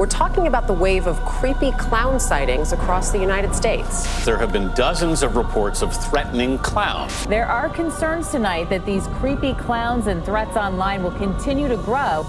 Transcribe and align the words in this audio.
We're 0.00 0.06
talking 0.06 0.46
about 0.46 0.66
the 0.66 0.72
wave 0.72 1.06
of 1.06 1.22
creepy 1.26 1.72
clown 1.72 2.18
sightings 2.18 2.72
across 2.72 3.10
the 3.10 3.18
United 3.18 3.54
States. 3.54 4.24
There 4.24 4.38
have 4.38 4.50
been 4.50 4.72
dozens 4.72 5.22
of 5.22 5.36
reports 5.36 5.82
of 5.82 5.94
threatening 5.94 6.56
clowns. 6.56 7.26
There 7.26 7.44
are 7.44 7.68
concerns 7.68 8.30
tonight 8.30 8.70
that 8.70 8.86
these 8.86 9.06
creepy 9.08 9.52
clowns 9.52 10.06
and 10.06 10.24
threats 10.24 10.56
online 10.56 11.02
will 11.02 11.10
continue 11.10 11.68
to 11.68 11.76
grow. 11.76 12.24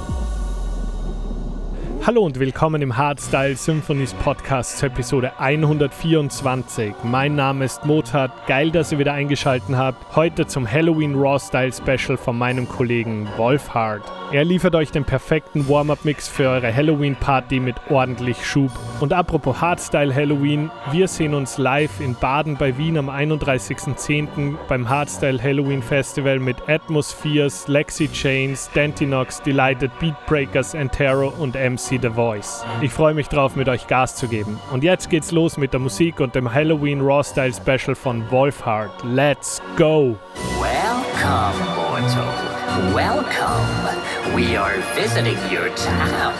Hallo 2.03 2.23
und 2.23 2.39
willkommen 2.39 2.81
im 2.81 2.97
Hardstyle 2.97 3.55
Symphonies 3.55 4.15
Podcast 4.15 4.79
zur 4.79 4.89
Episode 4.89 5.39
124. 5.39 6.95
Mein 7.03 7.35
Name 7.35 7.65
ist 7.65 7.85
Mozart, 7.85 8.31
geil, 8.47 8.71
dass 8.71 8.91
ihr 8.91 8.97
wieder 8.97 9.13
eingeschaltet 9.13 9.75
habt. 9.75 10.15
Heute 10.15 10.47
zum 10.47 10.69
Halloween 10.69 11.13
Raw 11.13 11.37
Style 11.37 11.71
Special 11.71 12.17
von 12.17 12.39
meinem 12.39 12.67
Kollegen 12.67 13.29
Wolfhard. 13.37 14.01
Er 14.31 14.45
liefert 14.45 14.73
euch 14.73 14.91
den 14.91 15.03
perfekten 15.03 15.67
Warm-Up-Mix 15.69 16.27
für 16.27 16.49
eure 16.49 16.73
Halloween-Party 16.73 17.59
mit 17.59 17.75
ordentlich 17.89 18.45
Schub. 18.45 18.71
Und 18.99 19.13
apropos 19.13 19.61
Hardstyle 19.61 20.15
Halloween, 20.15 20.71
wir 20.91 21.07
sehen 21.07 21.35
uns 21.35 21.57
live 21.57 21.99
in 21.99 22.15
Baden 22.15 22.55
bei 22.55 22.77
Wien 22.77 22.97
am 22.97 23.09
31.10. 23.09 24.55
beim 24.69 24.89
Hardstyle 24.89 25.41
Halloween 25.41 25.83
Festival 25.83 26.39
mit 26.39 26.67
Atmospheres, 26.67 27.67
Lexi 27.67 28.09
Chains, 28.11 28.71
Dantinox, 28.73 29.41
Delighted 29.41 29.91
Beatbreakers, 29.99 30.73
Antero 30.75 31.33
und 31.37 31.55
MC 31.55 31.90
The 31.97 32.09
Voice. 32.09 32.63
Ich 32.81 32.91
freue 32.91 33.13
mich 33.13 33.27
drauf, 33.27 33.55
mit 33.55 33.67
euch 33.69 33.87
Gas 33.87 34.15
zu 34.15 34.27
geben. 34.27 34.59
Und 34.71 34.83
jetzt 34.83 35.09
geht's 35.09 35.31
los 35.31 35.57
mit 35.57 35.73
der 35.73 35.79
Musik 35.79 36.19
und 36.19 36.35
dem 36.35 36.53
Halloween 36.53 37.01
Raw 37.01 37.23
Style 37.23 37.53
Special 37.53 37.95
von 37.95 38.29
Wolfhard. 38.31 38.91
Let's 39.03 39.61
go! 39.77 40.15
Welcome, 40.59 41.59
mortal. 41.75 42.93
Welcome. 42.93 44.35
We 44.35 44.55
are 44.55 44.77
visiting 44.95 45.37
your 45.51 45.69
town. 45.75 46.33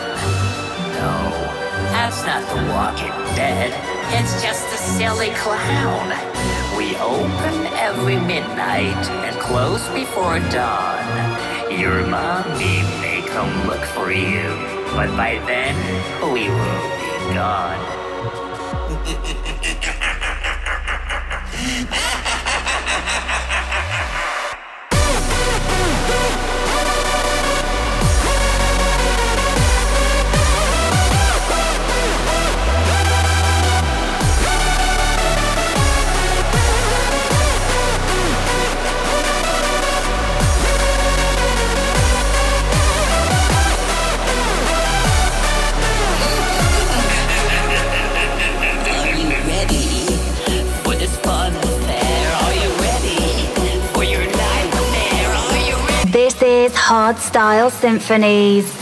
No, 0.95 1.31
that's 1.91 2.23
not 2.25 2.41
the 2.49 2.61
Walking 2.72 3.11
Dead. 3.35 3.73
It's 4.13 4.41
just 4.44 4.66
a 4.73 4.77
silly 4.77 5.29
clown. 5.31 6.13
We 6.77 6.95
open 6.97 7.67
every 7.77 8.16
midnight 8.16 9.09
and 9.25 9.35
close 9.39 9.88
before 9.89 10.39
dawn. 10.52 11.02
Your 11.72 12.06
mommy 12.07 12.83
may 13.01 13.23
come 13.28 13.68
look 13.68 13.81
for 13.81 14.12
you, 14.12 14.50
but 14.94 15.09
by 15.16 15.40
then 15.47 15.75
we 16.34 16.50
will 16.50 16.81
be 17.00 17.34
gone. 17.34 17.79
ready? 56.61 56.67
This 56.67 56.73
is 56.73 56.77
Hard 56.77 57.17
Style 57.17 57.69
Symphonies. 57.69 58.81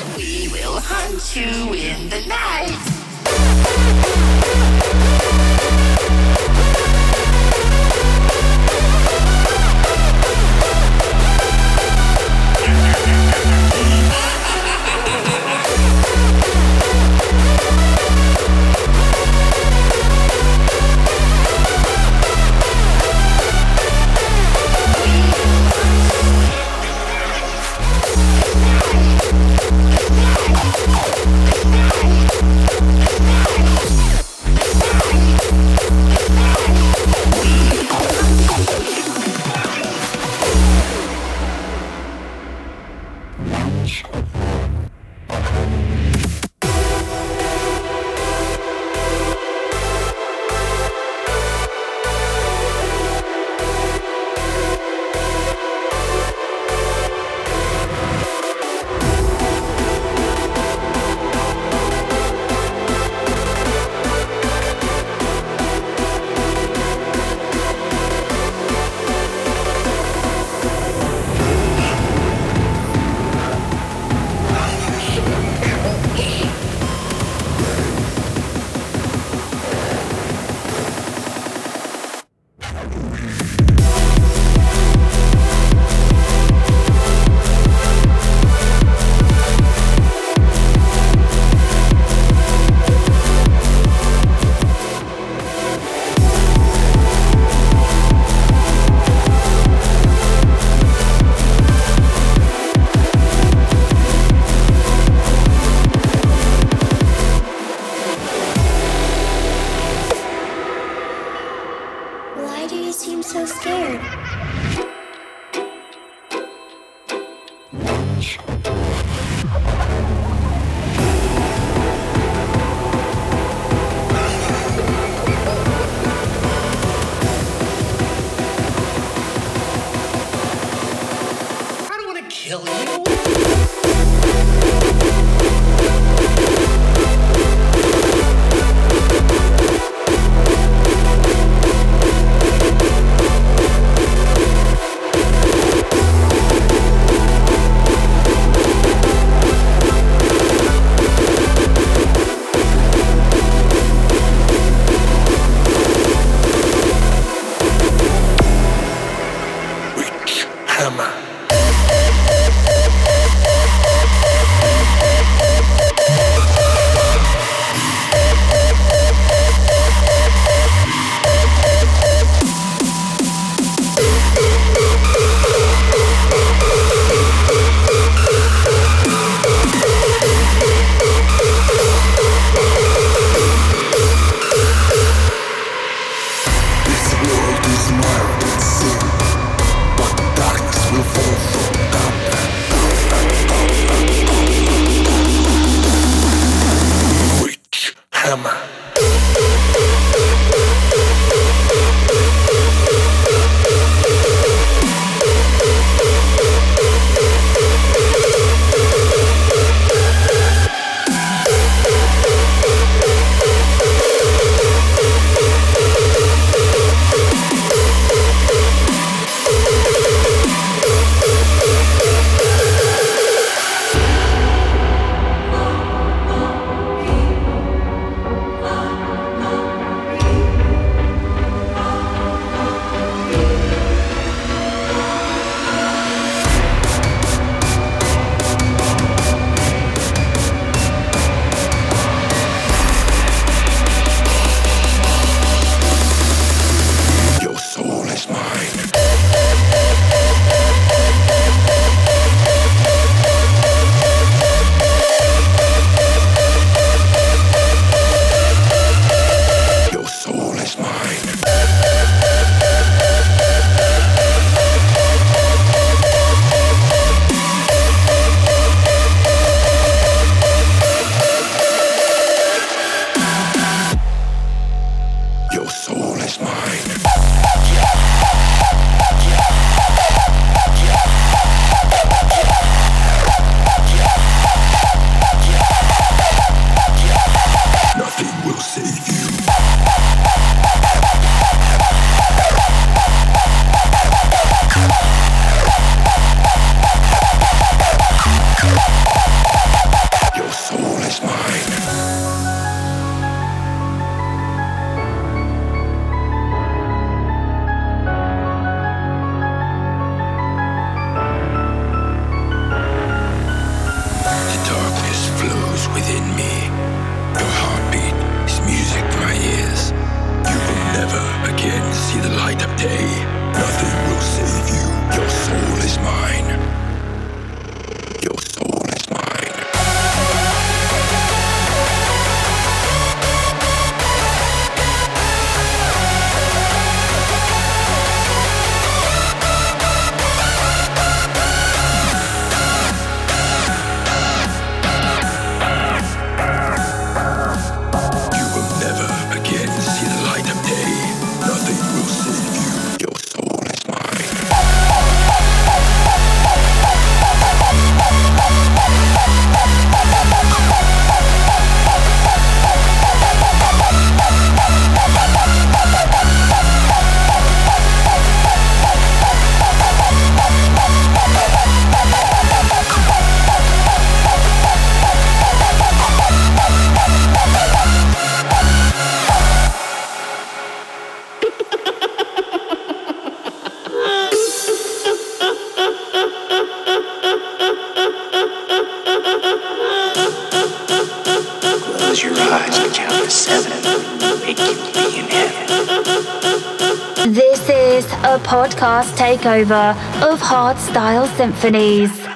Takeover 399.37 399.91
of 400.23 400.39
Hardstyle 400.39 401.27
Symphonies. 401.37 402.28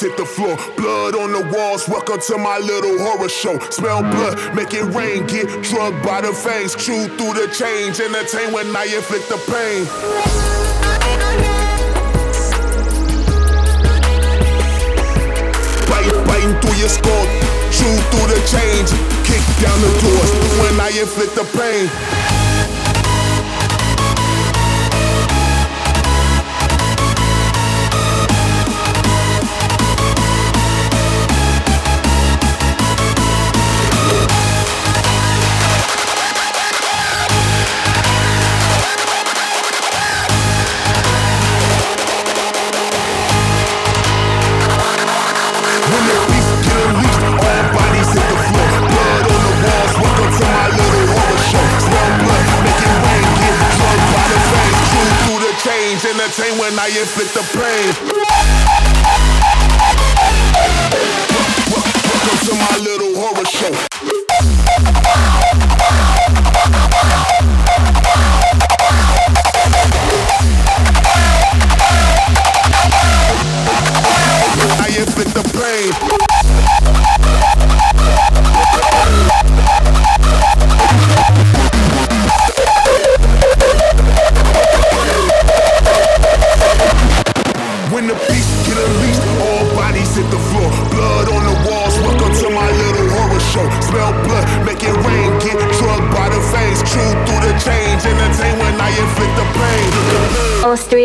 Hit 0.00 0.14
the 0.18 0.26
floor. 0.26 0.54
Blood 0.76 1.14
on 1.16 1.32
the 1.32 1.40
walls, 1.56 1.88
welcome 1.88 2.20
to 2.20 2.36
my 2.36 2.58
little 2.58 2.98
horror 2.98 3.30
show. 3.30 3.58
Smell 3.70 4.02
blood, 4.02 4.54
make 4.54 4.74
it 4.74 4.84
rain, 4.92 5.26
get 5.26 5.48
drugged 5.64 6.04
by 6.04 6.20
the 6.20 6.32
fangs. 6.32 6.74
Chew 6.76 7.08
through 7.16 7.32
the 7.40 7.48
change, 7.56 7.98
entertain 8.00 8.52
when 8.52 8.68
I 8.76 8.84
inflict 8.84 9.28
the 9.32 9.40
pain. 9.48 9.88
Biting 16.28 16.54
through 16.60 16.76
your 16.76 16.92
skull, 16.92 17.24
chew 17.72 17.94
through 18.12 18.28
the 18.28 18.40
change. 18.44 18.92
Kick 19.24 19.40
down 19.64 19.80
the 19.80 19.92
doors 20.04 20.30
when 20.60 20.80
I 20.80 20.92
inflict 21.00 21.34
the 21.34 21.48
pain. 21.56 22.39
Entertain 56.90 57.16
when 57.16 57.26
the 57.34 57.42
pain. 57.58 57.69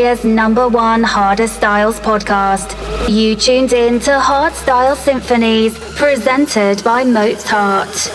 Austria's 0.06 0.24
number 0.36 0.68
one 0.68 1.02
harder 1.02 1.48
styles 1.48 2.00
podcast. 2.00 2.70
You 3.10 3.36
tuned 3.36 3.74
in 3.74 4.00
to 4.02 4.12
Hardstyle 4.12 4.96
Symphonies, 4.96 5.80
presented 5.96 6.84
by 6.84 7.04
Mozart. 7.04 8.12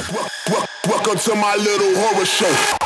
Welcome 0.86 1.18
to 1.18 1.34
my 1.34 1.56
little 1.56 1.92
horror 1.96 2.24
show. 2.24 2.79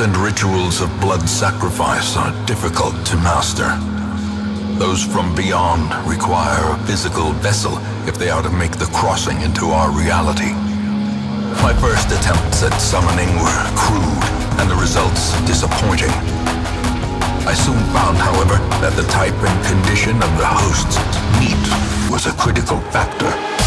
And 0.00 0.16
rituals 0.16 0.80
of 0.80 0.88
blood 0.98 1.28
sacrifice 1.28 2.16
are 2.16 2.32
difficult 2.46 2.94
to 3.04 3.16
master. 3.16 3.68
Those 4.78 5.04
from 5.04 5.34
beyond 5.34 5.92
require 6.08 6.72
a 6.72 6.78
physical 6.86 7.32
vessel 7.44 7.76
if 8.08 8.16
they 8.16 8.30
are 8.30 8.42
to 8.42 8.48
make 8.48 8.72
the 8.72 8.86
crossing 8.96 9.42
into 9.42 9.66
our 9.66 9.90
reality. 9.90 10.52
My 11.60 11.76
first 11.84 12.08
attempts 12.08 12.62
at 12.62 12.72
summoning 12.80 13.28
were 13.44 13.62
crude 13.76 14.24
and 14.58 14.70
the 14.70 14.76
results 14.80 15.36
disappointing. 15.44 16.14
I 17.44 17.52
soon 17.52 17.84
found, 17.92 18.16
however, 18.16 18.56
that 18.80 18.96
the 18.96 19.06
type 19.12 19.36
and 19.36 19.66
condition 19.68 20.16
of 20.16 20.32
the 20.40 20.48
host's 20.48 20.96
meat 21.36 21.60
was 22.10 22.24
a 22.24 22.32
critical 22.40 22.80
factor. 22.88 23.59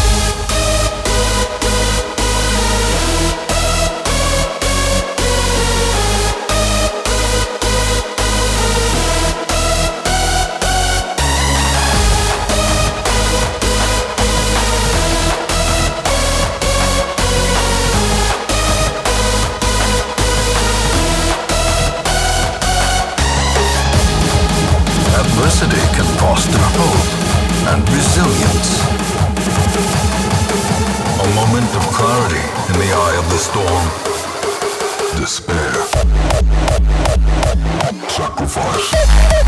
Foster 26.44 26.58
hope 26.76 27.08
and 27.72 27.88
resilience. 27.88 28.70
A 31.20 31.34
moment 31.34 31.70
of 31.76 31.82
clarity 31.92 32.46
in 32.68 32.78
the 32.80 32.92
eye 32.92 33.16
of 33.18 33.26
the 33.30 33.38
storm. 33.38 33.84
Despair. 35.16 35.72
Sacrifice. 38.08 39.43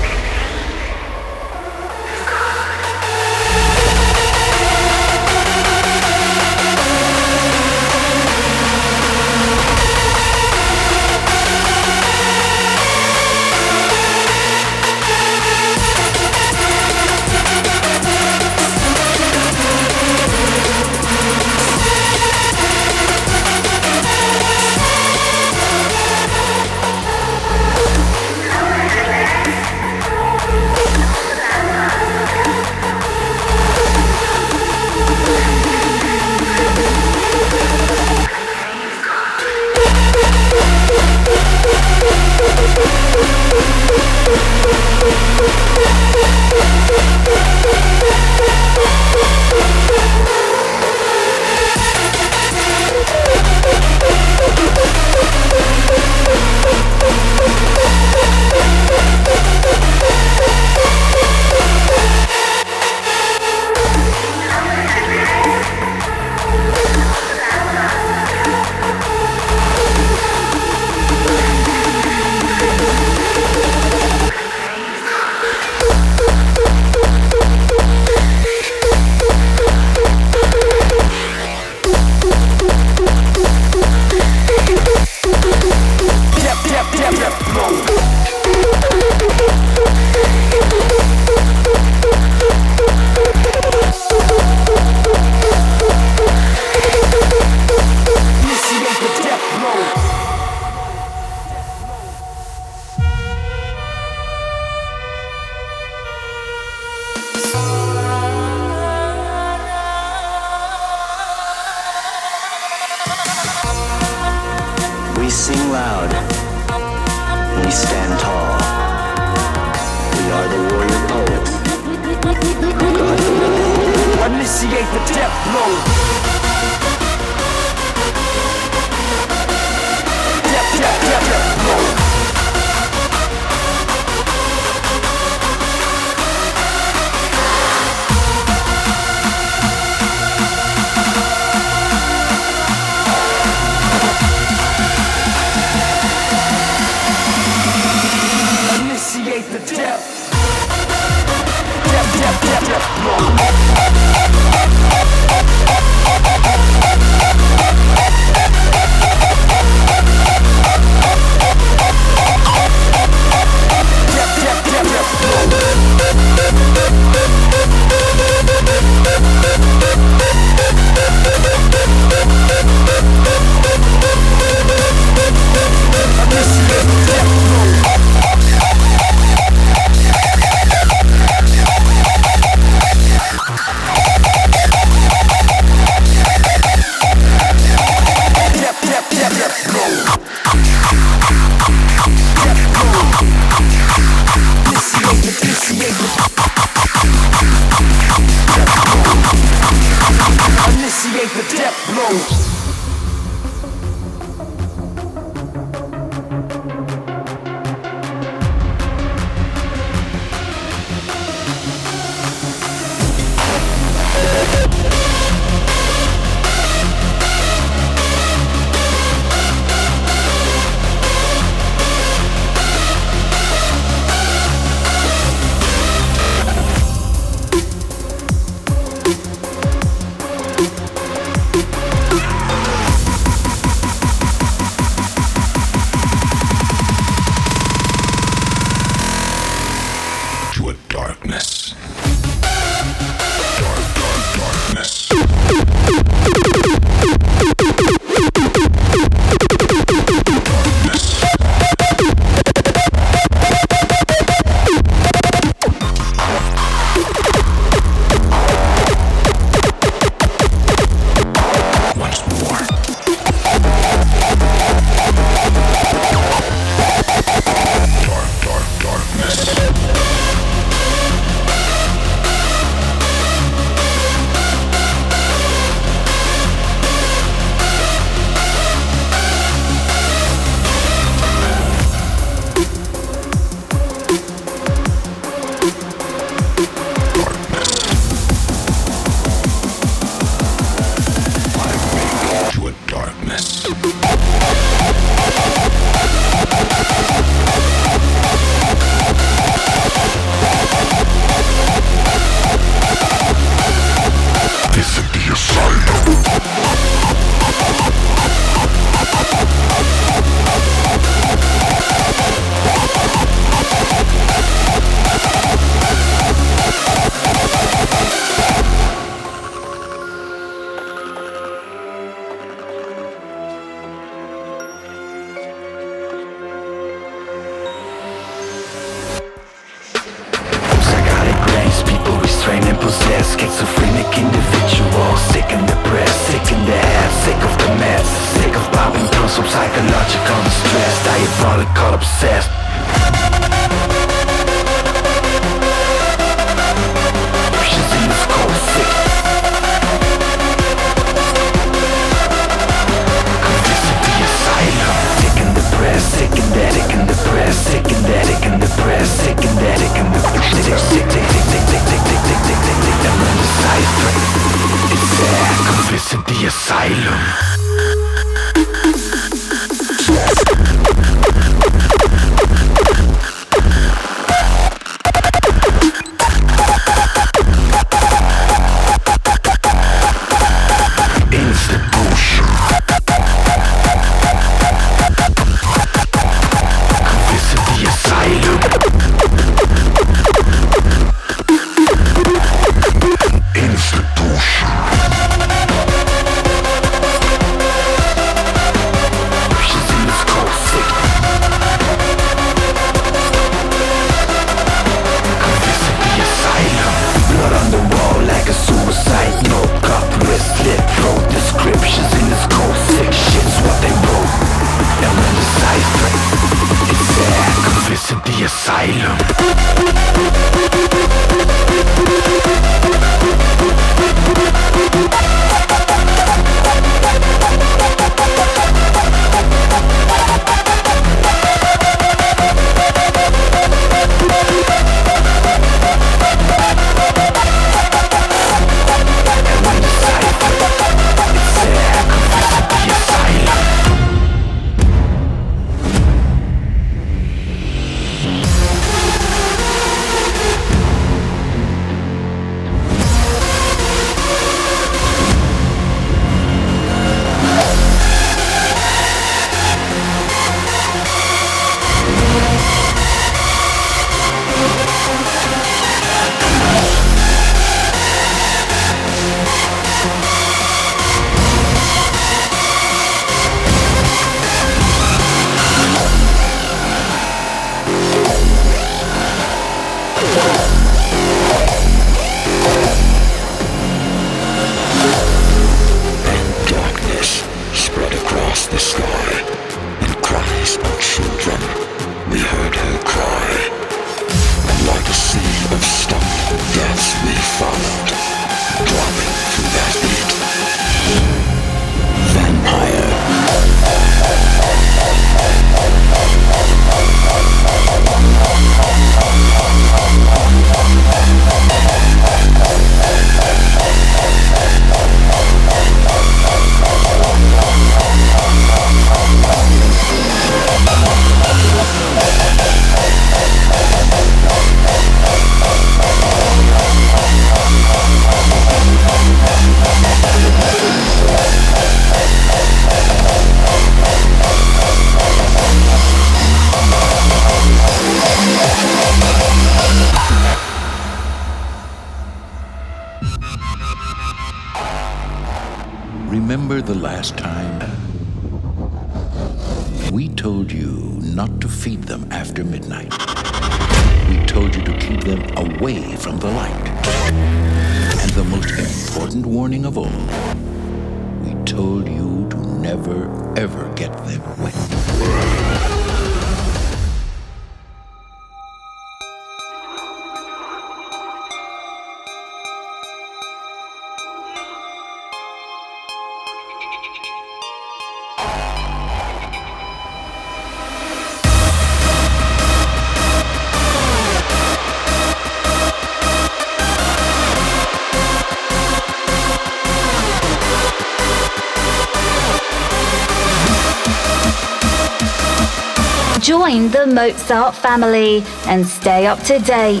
Join 596.72 596.90
the 596.90 597.06
Mozart 597.06 597.74
family 597.74 598.42
and 598.66 598.86
stay 598.86 599.26
up 599.26 599.40
to 599.40 599.58
date. 599.58 600.00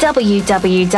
www.mozart.at. 0.00 0.88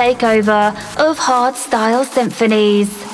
takeover 0.00 0.70
of 0.96 1.18
Hardstyle 1.18 2.06
Symphonies. 2.06 3.09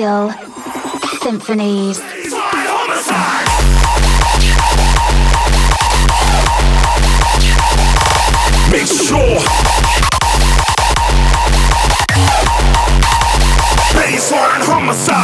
Style 0.00 0.30
Symphonies. 1.20 2.00
Make 8.70 8.86
sure. 8.86 9.40
Baseline 13.92 14.62
homicide. 14.64 15.19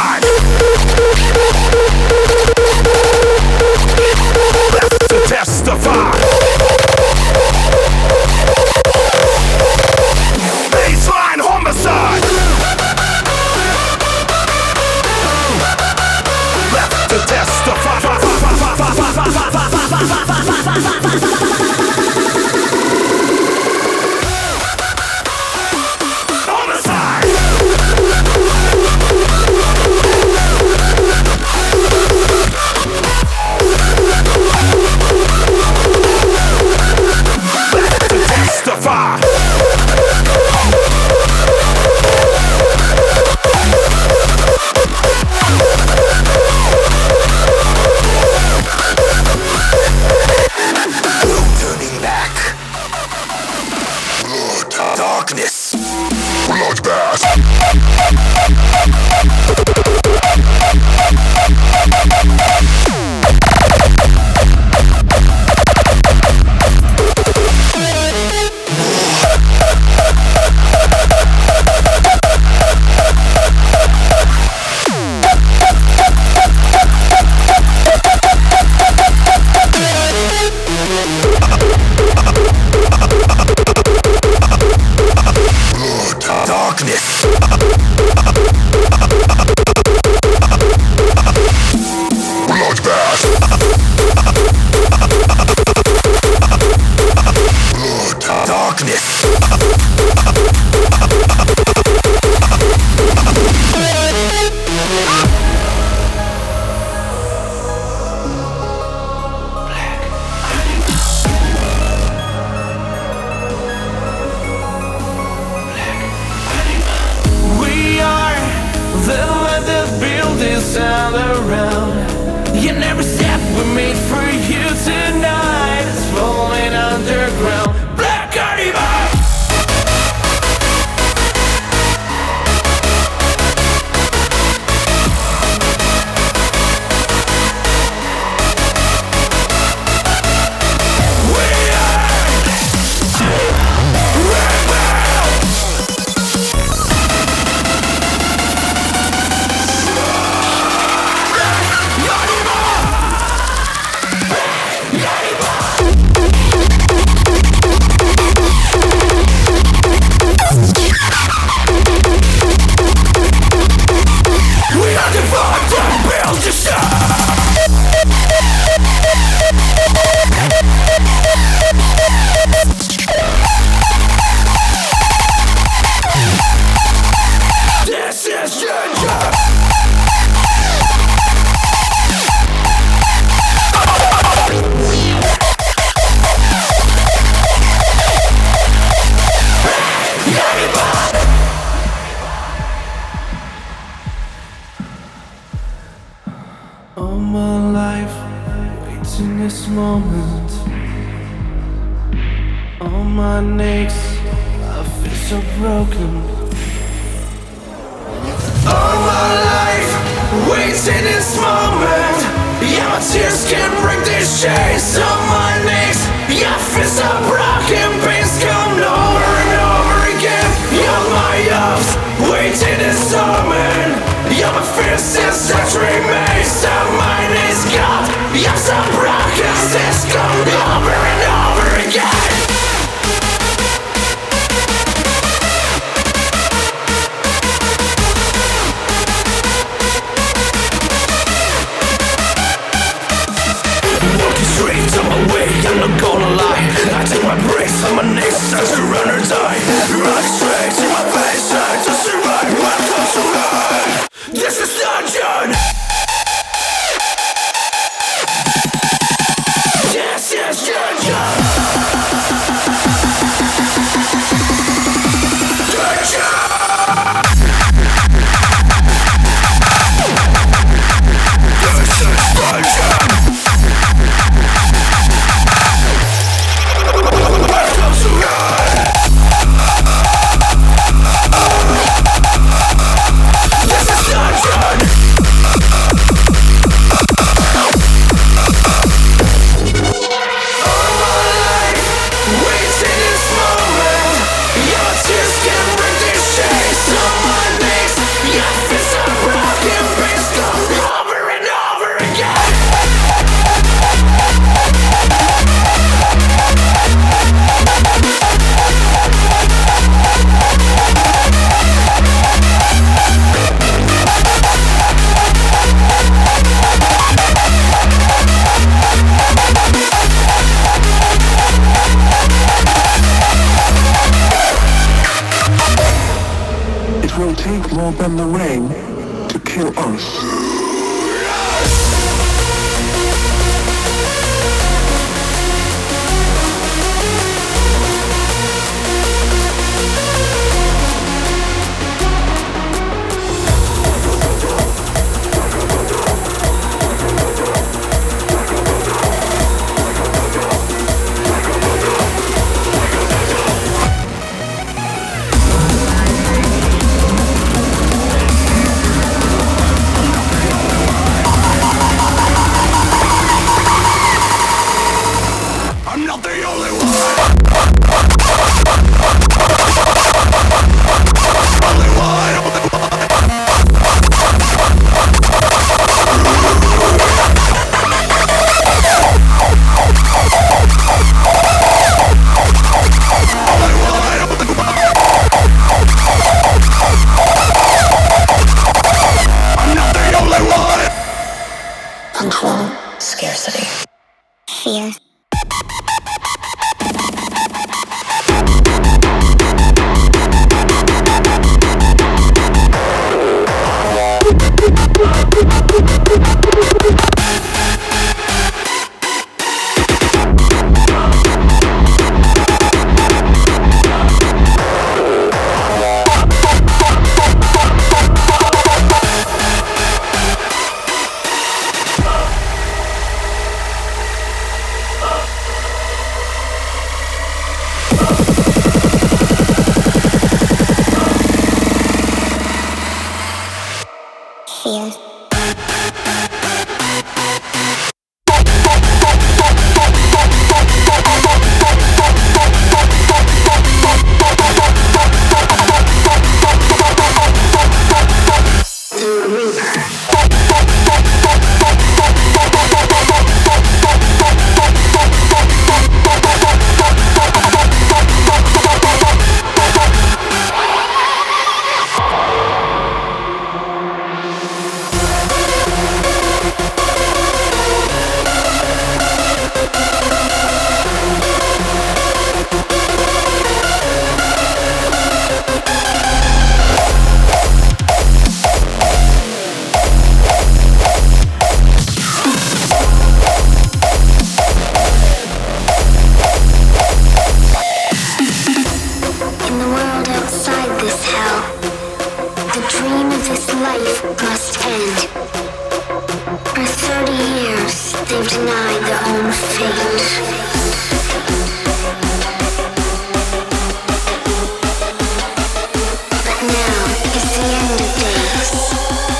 Knees, 248.57 248.69
start 248.69 248.96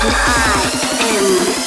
I 0.09 1.57
am 1.63 1.66